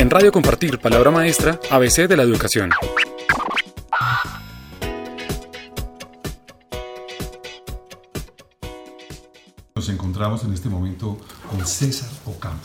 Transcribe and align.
En 0.00 0.08
Radio 0.08 0.32
Compartir, 0.32 0.78
palabra 0.78 1.10
maestra, 1.10 1.60
ABC 1.70 2.08
de 2.08 2.16
la 2.16 2.22
educación. 2.22 2.70
Nos 9.74 9.88
encontramos 9.90 10.42
en 10.44 10.54
este 10.54 10.70
momento 10.70 11.18
con 11.50 11.66
César 11.66 12.08
Ocampo. 12.24 12.64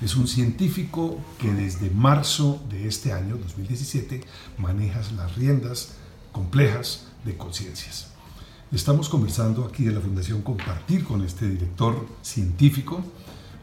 Es 0.00 0.14
un 0.14 0.28
científico 0.28 1.18
que 1.40 1.52
desde 1.52 1.90
marzo 1.90 2.62
de 2.70 2.86
este 2.86 3.12
año, 3.12 3.36
2017, 3.38 4.20
maneja 4.56 5.00
las 5.16 5.34
riendas 5.34 5.94
complejas 6.30 7.08
de 7.24 7.36
conciencias. 7.36 8.12
Estamos 8.70 9.08
conversando 9.08 9.64
aquí 9.64 9.82
de 9.82 9.94
la 9.94 10.00
Fundación 10.00 10.42
Compartir 10.42 11.02
con 11.02 11.24
este 11.24 11.48
director 11.48 12.06
científico. 12.22 13.02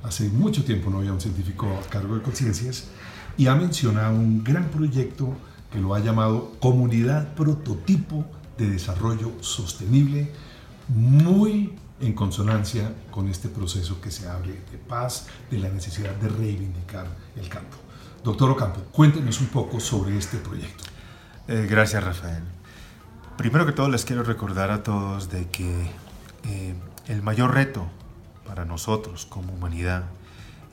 Hace 0.06 0.30
mucho 0.30 0.64
tiempo 0.64 0.92
no 0.92 1.00
había 1.00 1.12
un 1.12 1.20
científico 1.20 1.66
a 1.84 1.90
cargo 1.90 2.14
de 2.14 2.22
conciencias 2.22 2.90
y 3.38 3.48
ha 3.48 3.56
mencionado 3.56 4.16
un 4.16 4.44
gran 4.44 4.66
proyecto 4.66 5.36
que 5.72 5.80
lo 5.80 5.96
ha 5.96 6.00
llamado 6.00 6.52
Comunidad 6.60 7.34
Prototipo 7.34 8.24
de 8.56 8.70
Desarrollo 8.70 9.32
Sostenible, 9.42 10.32
muy 10.90 11.74
en 12.00 12.14
consonancia 12.14 12.94
con 13.10 13.28
este 13.30 13.50
proceso 13.50 14.00
que 14.00 14.12
se 14.12 14.28
abre 14.28 14.52
de 14.72 14.78
paz, 14.78 15.26
de 15.50 15.58
la 15.58 15.70
necesidad 15.70 16.14
de 16.18 16.30
reivindicar 16.30 17.08
el 17.36 17.50
campo. 17.50 17.78
Doctor 18.24 18.52
Ocampo, 18.52 18.82
cuéntenos 18.92 19.42
un 19.42 19.48
poco 19.48 19.80
sobre 19.80 20.16
este 20.16 20.38
proyecto. 20.38 20.84
Eh, 21.48 21.66
gracias, 21.68 22.04
Rafael. 22.04 22.44
Primero 23.38 23.66
que 23.66 23.72
todo 23.72 23.90
les 23.90 24.06
quiero 24.06 24.22
recordar 24.22 24.70
a 24.70 24.84
todos 24.84 25.32
de 25.32 25.48
que 25.48 25.90
eh, 26.44 26.76
el 27.08 27.24
mayor 27.24 27.56
reto 27.56 27.88
para 28.46 28.66
nosotros 28.66 29.26
como 29.26 29.54
humanidad 29.54 30.04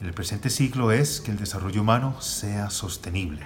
en 0.02 0.08
el 0.08 0.14
presente 0.14 0.50
siglo 0.50 0.90
es 0.90 1.20
que 1.20 1.30
el 1.30 1.38
desarrollo 1.38 1.80
humano 1.80 2.20
sea 2.20 2.70
sostenible. 2.70 3.42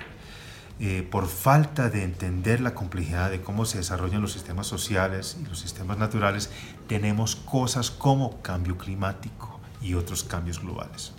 Eh, 0.80 1.06
por 1.10 1.26
falta 1.26 1.90
de 1.90 2.02
entender 2.02 2.60
la 2.60 2.74
complejidad 2.74 3.30
de 3.30 3.42
cómo 3.42 3.66
se 3.66 3.76
desarrollan 3.76 4.22
los 4.22 4.32
sistemas 4.32 4.66
sociales 4.66 5.36
y 5.38 5.46
los 5.46 5.58
sistemas 5.58 5.98
naturales, 5.98 6.48
tenemos 6.86 7.36
cosas 7.36 7.90
como 7.90 8.40
cambio 8.40 8.78
climático 8.78 9.60
y 9.82 9.94
otros 9.94 10.24
cambios 10.24 10.60
globales. 10.60 11.12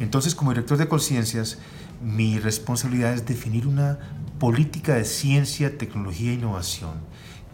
Entonces, 0.00 0.34
como 0.34 0.50
director 0.50 0.76
de 0.76 0.88
Conciencias, 0.88 1.58
mi 2.02 2.40
responsabilidad 2.40 3.12
es 3.12 3.26
definir 3.26 3.68
una 3.68 3.98
política 4.40 4.94
de 4.94 5.04
ciencia, 5.04 5.78
tecnología 5.78 6.32
e 6.32 6.34
innovación 6.34 6.94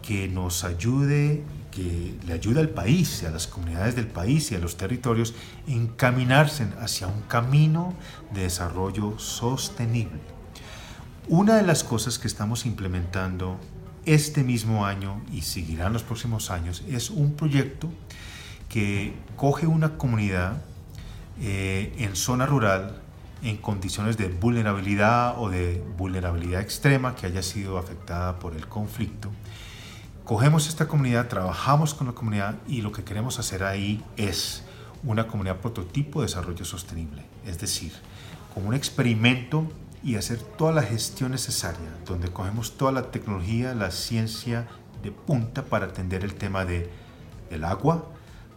que 0.01 0.27
nos 0.27 0.63
ayude, 0.63 1.43
que 1.71 2.17
le 2.25 2.33
ayude 2.33 2.59
al 2.59 2.69
país, 2.69 3.23
a 3.23 3.29
las 3.29 3.47
comunidades 3.47 3.95
del 3.95 4.07
país 4.07 4.51
y 4.51 4.55
a 4.55 4.59
los 4.59 4.77
territorios 4.77 5.33
encaminarse 5.67 6.67
hacia 6.79 7.07
un 7.07 7.21
camino 7.23 7.93
de 8.33 8.43
desarrollo 8.43 9.19
sostenible. 9.19 10.19
Una 11.27 11.55
de 11.55 11.63
las 11.63 11.83
cosas 11.83 12.19
que 12.19 12.27
estamos 12.27 12.65
implementando 12.65 13.59
este 14.05 14.43
mismo 14.43 14.85
año 14.85 15.21
y 15.31 15.41
seguirán 15.41 15.91
los 15.91 16.03
próximos 16.03 16.49
años 16.49 16.83
es 16.87 17.09
un 17.09 17.33
proyecto 17.33 17.89
que 18.69 19.13
coge 19.35 19.67
una 19.67 19.97
comunidad 19.97 20.61
eh, 21.41 21.93
en 21.97 22.15
zona 22.15 22.45
rural 22.45 23.01
en 23.43 23.57
condiciones 23.57 24.17
de 24.17 24.29
vulnerabilidad 24.29 25.39
o 25.39 25.49
de 25.49 25.83
vulnerabilidad 25.97 26.61
extrema 26.61 27.15
que 27.15 27.27
haya 27.27 27.43
sido 27.43 27.77
afectada 27.77 28.39
por 28.39 28.55
el 28.55 28.67
conflicto 28.67 29.29
cogemos 30.27 30.67
esta 30.67 30.89
comunidad, 30.89 31.29
trabajamos 31.29 31.93
con 31.93 32.07
la 32.07 32.13
comunidad 32.13 32.55
y 32.67 32.81
lo 32.81 32.91
que 32.91 33.05
queremos 33.05 33.39
hacer 33.39 33.63
ahí 33.63 34.03
es 34.17 34.61
una 35.03 35.25
comunidad 35.25 35.55
prototipo 35.61 36.19
de 36.19 36.27
desarrollo 36.27 36.65
sostenible, 36.65 37.23
es 37.45 37.59
decir, 37.59 37.93
como 38.53 38.67
un 38.67 38.73
experimento 38.73 39.71
y 40.03 40.15
hacer 40.15 40.39
toda 40.39 40.73
la 40.73 40.81
gestión 40.81 41.31
necesaria, 41.31 41.95
donde 42.05 42.27
cogemos 42.27 42.75
toda 42.75 42.91
la 42.91 43.03
tecnología, 43.03 43.73
la 43.73 43.89
ciencia 43.89 44.67
de 45.01 45.11
punta 45.11 45.63
para 45.63 45.85
atender 45.85 46.25
el 46.25 46.33
tema 46.33 46.65
de, 46.65 46.89
del 47.49 47.63
agua, 47.63 48.09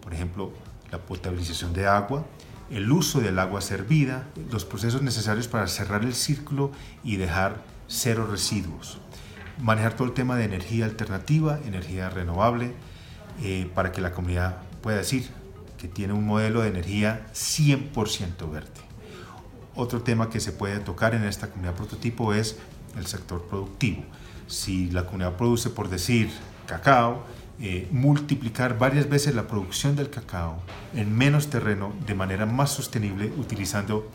por 0.03 0.12
ejemplo, 0.12 0.50
la 0.91 0.98
potabilización 0.98 1.72
de 1.72 1.86
agua, 1.86 2.26
el 2.69 2.91
uso 2.91 3.20
del 3.20 3.38
agua 3.38 3.60
servida, 3.60 4.26
los 4.50 4.64
procesos 4.64 5.03
necesarios 5.03 5.47
para 5.47 5.69
cerrar 5.69 6.03
el 6.03 6.14
círculo 6.14 6.72
y 7.04 7.14
dejar 7.14 7.62
cero 7.86 8.26
residuos 8.28 8.98
manejar 9.62 9.94
todo 9.94 10.09
el 10.09 10.15
tema 10.15 10.37
de 10.37 10.44
energía 10.44 10.84
alternativa, 10.84 11.59
energía 11.66 12.10
renovable, 12.10 12.72
eh, 13.43 13.71
para 13.75 13.93
que 13.93 14.00
la 14.00 14.12
comunidad 14.12 14.56
pueda 14.82 14.98
decir 14.98 15.28
que 15.78 15.88
tiene 15.88 16.12
un 16.12 16.26
modelo 16.26 16.62
de 16.62 16.69
energía 16.69 17.26
100% 17.32 18.50
verde. 18.50 18.69
Otro 19.75 20.03
tema 20.03 20.28
que 20.28 20.41
se 20.41 20.53
puede 20.53 20.78
tocar 20.81 21.15
en 21.15 21.25
esta 21.25 21.48
comunidad 21.48 21.75
prototipo 21.75 22.34
es 22.34 22.59
el 22.98 23.06
sector 23.06 23.47
productivo. 23.47 24.03
Si 24.47 24.91
la 24.91 25.06
comunidad 25.06 25.37
produce, 25.37 25.71
por 25.71 25.88
decir, 25.88 26.31
cacao, 26.66 27.25
eh, 27.62 27.88
multiplicar 27.91 28.78
varias 28.78 29.09
veces 29.09 29.34
la 29.34 29.47
producción 29.47 29.94
del 29.94 30.09
cacao 30.09 30.62
en 30.94 31.16
menos 31.16 31.48
terreno 31.48 31.92
de 32.06 32.15
manera 32.15 32.47
más 32.47 32.71
sostenible 32.71 33.32
utilizando 33.37 34.10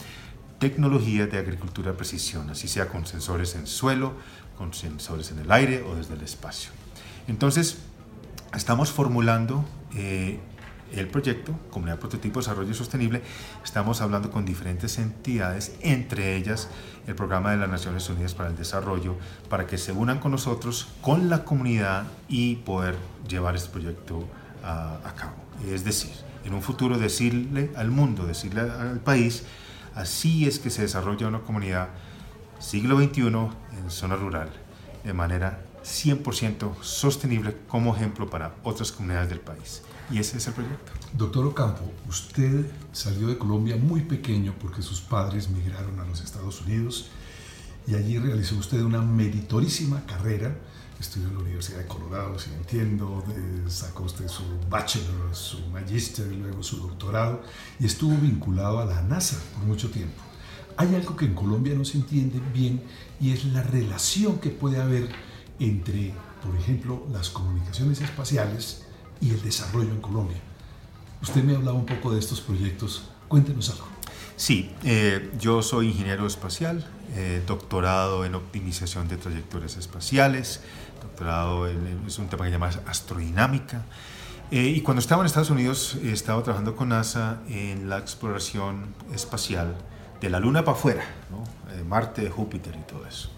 tecnologías 0.59 1.29
de 1.31 1.38
agricultura 1.38 1.91
de 1.91 1.97
precisión, 1.97 2.49
así 2.49 2.67
sea 2.67 2.88
con 2.88 3.05
sensores 3.05 3.55
en 3.55 3.67
suelo, 3.67 4.13
con 4.57 4.73
sensores 4.73 5.31
en 5.31 5.39
el 5.39 5.51
aire 5.51 5.83
o 5.83 5.95
desde 5.95 6.13
el 6.13 6.21
espacio. 6.21 6.71
Entonces, 7.27 7.77
estamos 8.53 8.91
formulando 8.91 9.65
eh, 9.95 10.39
el 10.94 11.07
proyecto, 11.07 11.59
Comunidad 11.71 11.99
Prototipo 11.99 12.39
de 12.39 12.45
Desarrollo 12.45 12.73
Sostenible, 12.73 13.21
estamos 13.63 14.01
hablando 14.01 14.31
con 14.31 14.45
diferentes 14.45 14.97
entidades, 14.97 15.75
entre 15.81 16.38
ellas 16.38 16.69
el 17.07 17.15
Programa 17.15 17.51
de 17.51 17.57
las 17.57 17.69
Naciones 17.69 18.09
Unidas 18.09 18.33
para 18.33 18.49
el 18.49 18.55
Desarrollo, 18.55 19.15
para 19.49 19.67
que 19.67 19.77
se 19.77 19.91
unan 19.91 20.19
con 20.19 20.31
nosotros, 20.31 20.88
con 21.01 21.29
la 21.29 21.44
comunidad 21.44 22.05
y 22.29 22.57
poder 22.57 22.95
llevar 23.27 23.55
este 23.55 23.69
proyecto 23.69 24.27
a, 24.63 24.99
a 25.03 25.15
cabo. 25.15 25.35
Es 25.69 25.83
decir, 25.83 26.11
en 26.45 26.53
un 26.53 26.61
futuro 26.61 26.97
decirle 26.97 27.71
al 27.75 27.91
mundo, 27.91 28.25
decirle 28.25 28.61
al 28.61 28.99
país, 28.99 29.44
así 29.95 30.45
es 30.45 30.59
que 30.59 30.69
se 30.69 30.83
desarrolla 30.83 31.28
una 31.28 31.41
comunidad 31.41 31.89
siglo 32.59 32.97
XXI 32.97 33.22
en 33.28 33.89
zona 33.89 34.16
rural 34.16 34.50
de 35.03 35.13
manera 35.13 35.63
100% 35.83 36.81
sostenible 36.81 37.56
como 37.67 37.95
ejemplo 37.95 38.29
para 38.29 38.56
otras 38.63 38.91
comunidades 38.91 39.29
del 39.29 39.39
país. 39.39 39.83
Y 40.11 40.19
ese 40.19 40.38
es 40.38 40.47
el 40.47 40.53
proyecto. 40.53 40.91
Doctor 41.13 41.45
Ocampo, 41.45 41.91
usted 42.09 42.66
salió 42.91 43.28
de 43.28 43.38
Colombia 43.38 43.75
muy 43.75 44.01
pequeño 44.01 44.53
porque 44.59 44.81
sus 44.81 45.00
padres 45.01 45.50
migraron 45.50 46.00
a 46.00 46.06
los 46.06 46.22
Estados 46.22 46.62
Unidos 46.62 47.09
y 47.88 47.95
allí 47.95 48.17
realizó 48.17 48.56
usted 48.57 48.81
una 48.81 49.01
meritorísima 49.01 50.06
carrera. 50.06 50.56
Estudió 51.00 51.28
en 51.28 51.33
la 51.35 51.39
Universidad 51.41 51.79
de 51.79 51.88
Colorado, 51.88 52.39
si 52.39 52.51
entiendo, 52.51 53.23
sacó 53.67 54.03
usted 54.03 54.28
su 54.28 54.44
bachelor, 54.69 55.35
su 55.35 55.59
magíster, 55.67 56.28
luego 56.28 56.63
su 56.63 56.78
doctorado 56.78 57.41
y 57.79 57.85
estuvo 57.85 58.16
vinculado 58.16 58.79
a 58.79 58.85
la 58.85 59.01
NASA 59.01 59.38
por 59.53 59.63
mucho 59.63 59.91
tiempo. 59.91 60.22
Hay 60.78 60.95
algo 60.95 61.16
que 61.16 61.25
en 61.25 61.35
Colombia 61.35 61.73
no 61.75 61.85
se 61.85 61.97
entiende 61.97 62.41
bien 62.53 62.81
y 63.19 63.31
es 63.31 63.45
la 63.45 63.63
relación 63.63 64.39
que 64.39 64.50
puede 64.50 64.81
haber 64.81 65.09
entre, 65.59 66.13
por 66.44 66.56
ejemplo, 66.56 67.06
las 67.12 67.29
comunicaciones 67.29 68.01
espaciales 68.01 68.85
y 69.22 69.31
el 69.31 69.41
desarrollo 69.41 69.91
en 69.91 70.01
Colombia. 70.01 70.38
Usted 71.22 71.44
me 71.44 71.53
ha 71.53 71.57
hablado 71.57 71.77
un 71.77 71.85
poco 71.85 72.13
de 72.13 72.19
estos 72.19 72.41
proyectos. 72.41 73.03
Cuéntenos 73.27 73.69
algo. 73.69 73.94
Sí, 74.38 74.69
eh, 74.84 75.31
yo 75.40 75.62
soy 75.62 75.88
ingeniero 75.88 76.28
espacial, 76.28 76.85
eh, 77.16 77.41
doctorado 77.47 78.25
en 78.25 78.35
optimización 78.35 79.07
de 79.07 79.16
trayectorias 79.16 79.78
espaciales, 79.78 80.59
doctorado 81.01 81.69
en, 81.69 82.03
es 82.06 82.19
un 82.19 82.28
tema 82.28 82.44
que 82.44 82.50
se 82.50 82.56
llama 82.56 82.69
astrodinámica. 82.85 83.85
Eh, 84.51 84.74
y 84.75 84.81
cuando 84.81 85.00
estaba 85.00 85.22
en 85.22 85.28
Estados 85.28 85.51
Unidos, 85.51 85.97
he 86.03 86.12
estado 86.12 86.44
trabajando 86.44 86.75
con 86.75 86.90
NASA 86.90 87.40
en 87.47 87.88
la 87.88 87.97
exploración 87.97 88.94
espacial 89.13 89.74
de 90.19 90.29
la 90.29 90.41
Luna 90.41 90.66
para 90.66 90.78
afuera, 90.78 91.06
¿no? 91.31 91.44
Marte, 91.85 92.30
Júpiter 92.30 92.75
y 92.75 92.83
todo 92.83 93.06
eso. 93.06 93.30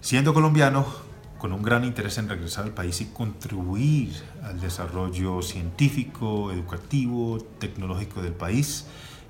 Siendo 0.00 0.32
colombiano, 0.32 0.86
con 1.38 1.52
un 1.52 1.62
gran 1.62 1.84
interés 1.84 2.16
en 2.18 2.28
regresar 2.28 2.64
al 2.64 2.72
país 2.72 3.00
y 3.00 3.06
contribuir 3.06 4.12
al 4.42 4.60
desarrollo 4.60 5.42
científico, 5.42 6.50
educativo, 6.50 7.38
tecnológico 7.58 8.22
del 8.22 8.32
país, 8.32 8.86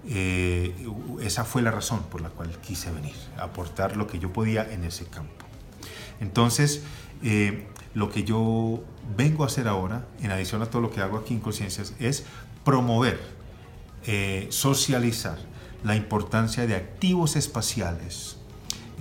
eh, 0.07 0.75
esa 1.21 1.45
fue 1.45 1.63
la 1.63 1.71
razón 1.71 2.03
por 2.05 2.21
la 2.21 2.29
cual 2.31 2.51
quise 2.61 2.91
venir, 2.91 3.15
aportar 3.39 3.97
lo 3.97 4.07
que 4.07 4.19
yo 4.19 4.33
podía 4.33 4.71
en 4.73 4.85
ese 4.85 5.07
campo. 5.07 5.45
Entonces, 6.21 6.83
eh, 7.23 7.67
lo 7.95 8.11
que 8.11 8.25
yo 8.25 8.83
vengo 9.17 9.45
a 9.45 9.47
hacer 9.47 9.69
ahora, 9.69 10.07
en 10.21 10.31
adición 10.31 10.63
a 10.63 10.67
todo 10.67 10.83
lo 10.83 10.91
que 10.91 11.01
hago 11.01 11.19
aquí 11.19 11.35
en 11.35 11.41
Conciencias, 11.41 11.95
es 11.99 12.25
promover, 12.65 13.21
eh, 14.07 14.47
socializar, 14.51 15.39
la 15.85 15.95
importancia 15.95 16.67
de 16.67 16.75
activos 16.75 17.37
espaciales, 17.37 18.37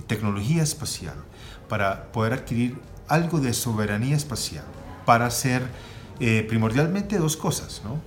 tecnología 0.06 0.62
espacial, 0.62 1.16
para 1.68 2.10
poder 2.12 2.32
adquirir 2.32 2.78
algo 3.08 3.40
de 3.40 3.52
soberanía 3.52 4.16
espacial, 4.16 4.64
para 5.04 5.26
hacer 5.26 5.62
eh, 6.20 6.44
primordialmente 6.48 7.18
dos 7.18 7.36
cosas, 7.36 7.82
¿no? 7.84 8.00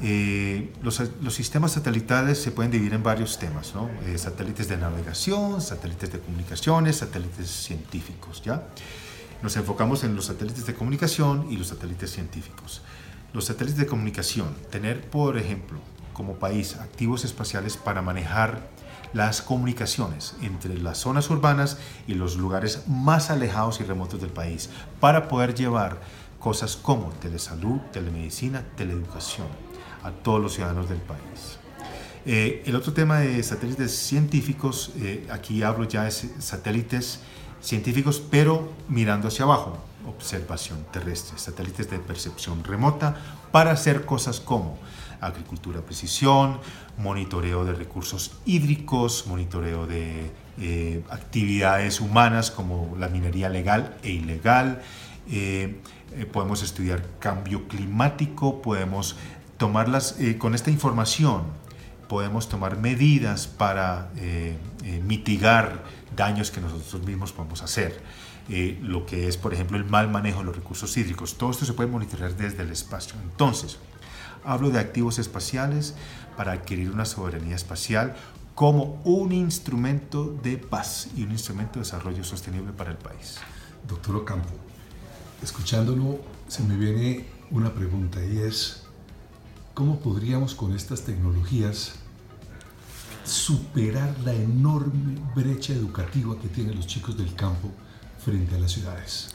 Eh, 0.00 0.72
los, 0.82 1.02
los, 1.20 1.34
sistemas 1.34 1.72
satelitales 1.72 2.40
se 2.40 2.52
pueden 2.52 2.70
dividir 2.70 2.94
en 2.94 3.02
varios 3.02 3.38
temas, 3.38 3.74
¿no? 3.74 3.90
Eh, 4.06 4.16
satélites 4.16 4.68
de 4.68 4.76
navegación, 4.76 5.60
satélites 5.60 6.12
de 6.12 6.20
comunicaciones, 6.20 6.96
satélites 6.96 7.50
científicos, 7.50 8.42
¿ya? 8.44 8.62
Nos 9.42 9.56
enfocamos 9.56 10.04
en 10.04 10.14
los 10.14 10.26
satélites 10.26 10.66
de 10.66 10.74
comunicación 10.74 11.50
y 11.50 11.56
los 11.56 11.68
satélites 11.68 12.12
científicos. 12.12 12.82
Los 13.32 13.46
satélites 13.46 13.78
de 13.78 13.86
comunicación, 13.86 14.54
tener, 14.70 15.00
por 15.00 15.36
ejemplo, 15.36 15.80
como 16.12 16.34
país 16.34 16.76
activos 16.76 17.24
espaciales 17.24 17.76
para 17.76 18.00
manejar 18.00 18.68
las 19.12 19.42
comunicaciones 19.42 20.36
entre 20.42 20.78
las 20.78 20.98
zonas 20.98 21.28
urbanas 21.28 21.78
y 22.06 22.14
los 22.14 22.36
lugares 22.36 22.84
más 22.86 23.30
alejados 23.30 23.80
y 23.80 23.84
remotos 23.84 24.20
del 24.20 24.30
país, 24.30 24.70
para 25.00 25.26
poder 25.26 25.54
llevar 25.54 26.00
cosas 26.38 26.76
como 26.76 27.08
telesalud, 27.20 27.80
telemedicina, 27.92 28.64
teleeducación 28.76 29.67
a 30.02 30.10
todos 30.10 30.40
los 30.40 30.54
ciudadanos 30.54 30.88
del 30.88 30.98
país. 30.98 31.58
Eh, 32.30 32.62
el 32.66 32.76
otro 32.76 32.92
tema 32.92 33.20
de 33.20 33.42
satélites 33.42 33.96
científicos, 33.96 34.92
eh, 34.98 35.26
aquí 35.30 35.62
hablo 35.62 35.84
ya 35.84 36.04
de 36.04 36.10
satélites 36.10 37.20
científicos, 37.62 38.22
pero 38.30 38.70
mirando 38.88 39.28
hacia 39.28 39.46
abajo, 39.46 39.78
observación 40.06 40.84
terrestre, 40.92 41.38
satélites 41.38 41.88
de 41.90 41.98
percepción 41.98 42.64
remota 42.64 43.16
para 43.50 43.70
hacer 43.70 44.04
cosas 44.04 44.40
como 44.40 44.78
agricultura 45.22 45.80
precisión, 45.80 46.58
monitoreo 46.98 47.64
de 47.64 47.72
recursos 47.72 48.32
hídricos, 48.44 49.26
monitoreo 49.26 49.86
de 49.86 50.30
eh, 50.58 51.02
actividades 51.08 51.98
humanas 51.98 52.50
como 52.50 52.94
la 52.98 53.08
minería 53.08 53.48
legal 53.48 53.96
e 54.02 54.10
ilegal. 54.10 54.82
podemos 56.32 56.62
estudiar 56.62 57.02
cambio 57.20 57.68
climático, 57.68 58.62
podemos 58.62 59.16
tomarlas 59.58 60.16
eh, 60.18 60.38
con 60.38 60.54
esta 60.54 60.70
información 60.70 61.42
podemos 62.08 62.48
tomar 62.48 62.78
medidas 62.78 63.46
para 63.46 64.10
eh, 64.16 64.56
eh, 64.84 65.02
mitigar 65.04 65.84
daños 66.16 66.50
que 66.50 66.60
nosotros 66.62 67.02
mismos 67.02 67.32
podemos 67.32 67.62
hacer. 67.62 68.00
lo 68.80 69.04
que 69.04 69.28
es, 69.28 69.36
por 69.36 69.52
ejemplo, 69.52 69.76
el 69.76 69.84
mal 69.84 70.08
manejo 70.08 70.38
de 70.38 70.46
los 70.46 70.56
recursos 70.56 70.96
hídricos. 70.96 71.36
Todo 71.36 71.50
esto 71.50 71.66
se 71.66 71.74
puede 71.74 71.90
monitorear 71.90 72.34
desde 72.34 72.62
el 72.62 72.70
espacio. 72.70 73.14
Entonces, 73.22 73.78
hablo 74.42 74.70
de 74.70 74.78
activos 74.78 75.18
espaciales 75.18 75.94
para 76.34 76.52
adquirir 76.52 76.90
una 76.90 77.04
soberanía 77.04 77.54
espacial 77.54 78.16
como 78.54 79.02
un 79.04 79.32
instrumento 79.32 80.34
de 80.42 80.56
paz 80.56 81.08
y 81.14 81.24
un 81.24 81.32
instrumento 81.32 81.74
de 81.74 81.80
desarrollo 81.80 82.24
sostenible 82.24 82.72
para 82.72 82.90
el 82.90 82.96
país. 82.96 83.36
Doctor 83.86 84.16
Ocampo, 84.16 84.54
escuchándolo 85.42 86.18
se 86.48 86.62
me 86.62 86.76
viene 86.76 87.26
una 87.50 87.72
pregunta 87.74 88.24
y 88.24 88.38
es, 88.38 88.87
¿Cómo 89.78 90.00
podríamos 90.00 90.56
con 90.56 90.74
estas 90.74 91.02
tecnologías 91.02 91.92
superar 93.22 94.12
la 94.24 94.34
enorme 94.34 95.20
brecha 95.36 95.72
educativa 95.72 96.36
que 96.40 96.48
tienen 96.48 96.74
los 96.74 96.88
chicos 96.88 97.16
del 97.16 97.32
campo 97.36 97.70
frente 98.18 98.56
a 98.56 98.58
las 98.58 98.72
ciudades? 98.72 99.28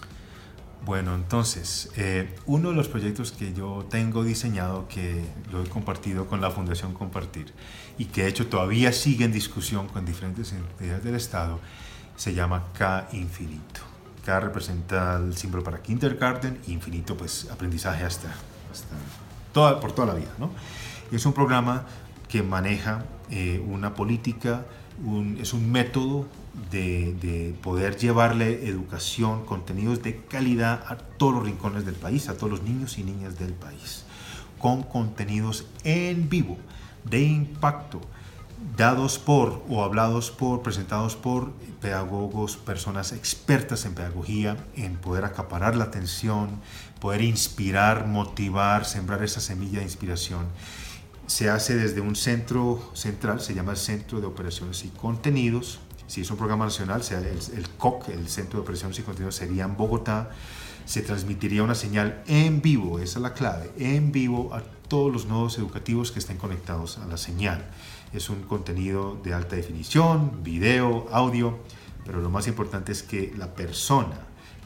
Bueno, 0.85 1.15
entonces, 1.15 1.91
eh, 1.95 2.35
uno 2.45 2.71
de 2.71 2.75
los 2.75 2.89
proyectos 2.89 3.31
que 3.31 3.53
yo 3.53 3.87
tengo 3.89 4.25
diseñado, 4.25 4.89
que 4.89 5.23
lo 5.49 5.63
he 5.63 5.69
compartido 5.69 6.27
con 6.27 6.41
la 6.41 6.51
Fundación 6.51 6.93
Compartir 6.93 7.53
y 7.97 8.07
que 8.07 8.23
de 8.23 8.27
hecho 8.27 8.47
todavía 8.47 8.91
sigue 8.91 9.23
en 9.23 9.31
discusión 9.31 9.87
con 9.87 10.05
diferentes 10.05 10.51
entidades 10.51 11.05
del 11.05 11.15
Estado, 11.15 11.61
se 12.17 12.33
llama 12.33 12.65
K 12.77 13.07
Infinito. 13.13 13.79
K 14.25 14.41
representa 14.41 15.15
el 15.15 15.37
símbolo 15.37 15.63
para 15.63 15.81
kindergarten, 15.81 16.59
infinito 16.67 17.15
pues 17.15 17.49
aprendizaje 17.49 18.03
hasta, 18.03 18.27
hasta 18.69 18.97
por 19.53 19.91
toda 19.91 20.07
la 20.07 20.13
vida. 20.15 20.33
¿no? 20.39 20.51
Es 21.11 21.25
un 21.25 21.33
programa 21.33 21.85
que 22.27 22.43
maneja 22.43 23.05
eh, 23.29 23.63
una 23.67 23.93
política, 23.93 24.65
es 25.39 25.53
un 25.53 25.71
método 25.71 26.27
de, 26.71 27.13
de, 27.15 27.55
poder 27.61 27.97
llevarle 27.97 28.67
educación, 28.67 29.45
contenidos 29.45 30.03
de 30.03 30.17
calidad 30.17 30.83
a 30.87 30.97
todos 30.97 31.35
los 31.35 31.43
rincones 31.43 31.85
del 31.85 31.95
país, 31.95 32.29
a 32.29 32.37
todos 32.37 32.51
los 32.51 32.63
niños 32.63 32.97
y 32.97 33.03
niñas 33.03 33.39
del 33.39 33.53
país, 33.53 34.05
con 34.59 34.83
contenidos 34.83 35.65
en 35.83 36.29
vivo, 36.29 36.57
de 37.05 37.21
impacto, 37.21 38.01
dados 38.77 39.19
por 39.19 39.63
o 39.69 39.83
hablados 39.83 40.31
por, 40.31 40.61
presentados 40.61 41.15
por 41.15 41.51
pedagogos, 41.81 42.57
personas 42.57 43.11
expertas 43.11 43.85
en 43.85 43.93
pedagogía, 43.93 44.57
en 44.75 44.95
poder 44.95 45.25
acaparar 45.25 45.75
la 45.75 45.85
atención, 45.85 46.61
poder 46.99 47.21
inspirar, 47.21 48.07
motivar, 48.07 48.85
sembrar 48.85 49.23
esa 49.23 49.41
semilla 49.41 49.79
de 49.79 49.85
inspiración. 49.85 50.45
Se 51.27 51.49
hace 51.49 51.75
desde 51.75 52.01
un 52.01 52.15
centro 52.15 52.91
central, 52.93 53.41
se 53.41 53.53
llama 53.53 53.71
el 53.71 53.77
Centro 53.77 54.19
de 54.19 54.27
Operaciones 54.27 54.83
y 54.85 54.89
Contenidos. 54.89 55.79
Si 56.07 56.21
es 56.21 56.31
un 56.31 56.37
programa 56.37 56.65
nacional, 56.65 57.03
sea 57.03 57.19
el, 57.19 57.69
COC, 57.77 58.09
el 58.09 58.29
Centro 58.29 58.59
de 58.59 58.63
Operaciones 58.63 58.99
y 58.99 59.03
Contenidos, 59.03 59.35
sería 59.35 59.65
en 59.65 59.77
Bogotá. 59.77 60.31
Se 60.85 61.01
transmitiría 61.01 61.63
una 61.63 61.75
señal 61.75 62.23
en 62.27 62.61
vivo, 62.61 62.99
esa 62.99 63.19
es 63.19 63.23
la 63.23 63.33
clave, 63.33 63.71
en 63.77 64.11
vivo 64.11 64.53
a 64.53 64.63
todos 64.93 65.11
los 65.11 65.25
nodos 65.25 65.57
educativos 65.57 66.11
que 66.11 66.19
estén 66.19 66.37
conectados 66.37 66.99
a 66.99 67.07
la 67.07 67.17
señal. 67.17 67.65
Es 68.13 68.29
un 68.29 68.43
contenido 68.43 69.17
de 69.23 69.33
alta 69.33 69.55
definición, 69.55 70.43
video, 70.43 71.07
audio, 71.11 71.57
pero 72.05 72.21
lo 72.21 72.29
más 72.29 72.45
importante 72.45 72.91
es 72.91 73.01
que 73.01 73.33
la 73.35 73.55
persona 73.55 74.19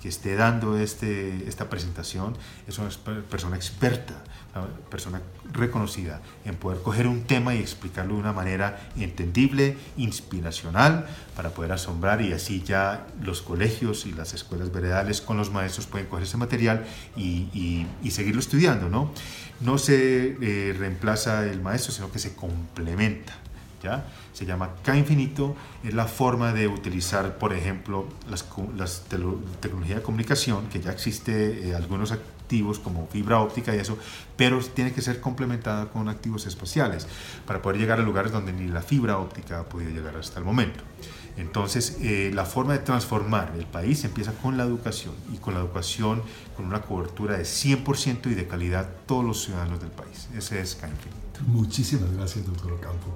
esté 0.07 0.35
dando 0.35 0.77
este, 0.77 1.47
esta 1.47 1.69
presentación 1.69 2.35
es 2.67 2.77
una 2.77 2.89
persona 3.29 3.55
experta, 3.55 4.23
una 4.55 4.67
persona 4.89 5.21
reconocida 5.51 6.21
en 6.45 6.55
poder 6.55 6.81
coger 6.81 7.07
un 7.07 7.23
tema 7.23 7.53
y 7.55 7.59
explicarlo 7.59 8.15
de 8.15 8.19
una 8.21 8.33
manera 8.33 8.89
entendible, 8.97 9.77
inspiracional, 9.97 11.07
para 11.35 11.51
poder 11.51 11.71
asombrar 11.71 12.21
y 12.21 12.33
así 12.33 12.63
ya 12.63 13.07
los 13.21 13.41
colegios 13.41 14.05
y 14.05 14.13
las 14.13 14.33
escuelas 14.33 14.71
veredales 14.71 15.21
con 15.21 15.37
los 15.37 15.51
maestros 15.51 15.85
pueden 15.85 16.07
coger 16.07 16.23
ese 16.23 16.37
material 16.37 16.85
y, 17.15 17.85
y 18.03 18.11
seguirlo 18.11 18.39
estudiando, 18.39 18.89
¿no? 18.89 19.11
no 19.59 19.77
se 19.77 20.37
eh, 20.41 20.75
reemplaza 20.77 21.45
el 21.45 21.61
maestro, 21.61 21.91
sino 21.91 22.11
que 22.11 22.19
se 22.19 22.35
complementa. 22.35 23.33
¿Ya? 23.81 24.05
Se 24.33 24.45
llama 24.45 24.75
K 24.83 24.95
infinito, 24.95 25.55
es 25.83 25.93
la 25.93 26.05
forma 26.05 26.53
de 26.53 26.67
utilizar, 26.67 27.37
por 27.37 27.53
ejemplo, 27.53 28.07
las, 28.29 28.45
las 28.75 29.03
tecnología 29.59 29.97
de 29.97 30.01
comunicación, 30.01 30.67
que 30.67 30.79
ya 30.79 30.91
existe 30.91 31.69
eh, 31.69 31.75
algunos 31.75 32.11
activos 32.11 32.79
como 32.79 33.07
fibra 33.07 33.39
óptica 33.39 33.75
y 33.75 33.79
eso, 33.79 33.97
pero 34.35 34.59
tiene 34.59 34.93
que 34.93 35.01
ser 35.01 35.19
complementada 35.19 35.89
con 35.89 36.07
activos 36.07 36.45
espaciales 36.45 37.07
para 37.45 37.61
poder 37.61 37.79
llegar 37.79 37.99
a 37.99 38.03
lugares 38.03 38.31
donde 38.31 38.53
ni 38.53 38.67
la 38.67 38.81
fibra 38.81 39.17
óptica 39.17 39.59
ha 39.59 39.63
podido 39.63 39.91
llegar 39.91 40.15
hasta 40.15 40.39
el 40.39 40.45
momento. 40.45 40.83
Entonces, 41.37 41.97
eh, 42.01 42.31
la 42.33 42.45
forma 42.45 42.73
de 42.73 42.79
transformar 42.79 43.53
el 43.57 43.65
país 43.65 44.03
empieza 44.03 44.33
con 44.33 44.57
la 44.57 44.63
educación 44.63 45.13
y 45.31 45.37
con 45.37 45.53
la 45.53 45.59
educación 45.59 46.23
con 46.55 46.65
una 46.65 46.81
cobertura 46.81 47.37
de 47.37 47.43
100% 47.43 48.31
y 48.31 48.33
de 48.33 48.47
calidad 48.47 48.89
todos 49.05 49.23
los 49.23 49.43
ciudadanos 49.43 49.79
del 49.79 49.91
país. 49.91 50.27
Ese 50.35 50.59
es 50.59 50.75
Cainfinito. 50.75 51.41
Muchísimas 51.45 52.11
gracias, 52.13 52.45
doctor 52.45 52.73
Ocampo. 52.73 53.15